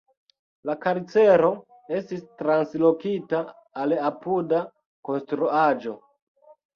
La 0.67 0.75
karcero 0.85 1.49
estis 1.97 2.23
translokita 2.39 3.41
al 3.83 3.93
apuda 4.07 4.63
konstruaĵo. 5.11 5.95